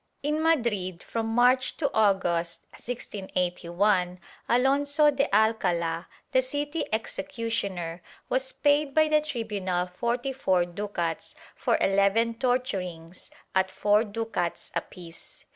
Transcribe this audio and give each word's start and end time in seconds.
^ 0.01 0.03
In 0.23 0.41
Madrid, 0.41 1.03
from 1.03 1.27
March 1.27 1.77
to 1.77 1.93
August, 1.93 2.63
1681, 2.71 4.17
Alonso 4.49 5.11
de 5.11 5.31
Alcala, 5.31 6.07
the 6.31 6.41
city 6.41 6.83
executioner, 6.91 8.01
was 8.27 8.51
paid 8.51 8.95
by 8.95 9.07
the 9.07 9.21
tribunal 9.21 9.85
forty 9.85 10.33
four 10.33 10.65
ducats, 10.65 11.35
for 11.55 11.77
eleven 11.79 12.33
torturings, 12.33 13.29
at 13.53 13.69
four 13.69 14.03
ducats 14.03 14.71
apiece. 14.73 15.45